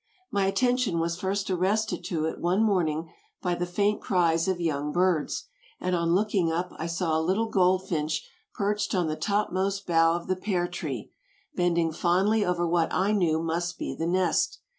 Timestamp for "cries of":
4.01-4.59